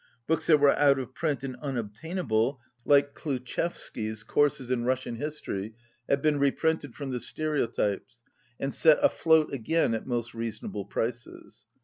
Books 0.25 0.47
that 0.47 0.59
were 0.59 0.75
out 0.79 0.97
of 0.97 1.13
print 1.13 1.43
and 1.43 1.55
unobtainable, 1.57 2.59
like 2.85 3.13
Kliutchevsky's 3.13 4.23
"Courses 4.23 4.71
in 4.71 4.83
Rus 4.83 5.01
sian 5.03 5.17
History," 5.17 5.75
have 6.09 6.23
been 6.23 6.39
reprinted 6.39 6.95
from 6.95 7.11
the 7.11 7.19
stereotypes 7.19 8.19
and 8.59 8.73
set 8.73 8.97
afloat 9.03 9.53
again 9.53 9.93
at 9.93 10.07
most 10.07 10.33
reason 10.33 10.69
able 10.69 10.85
prices. 10.85 11.67